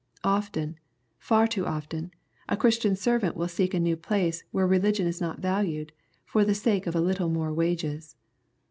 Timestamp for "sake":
6.55-6.87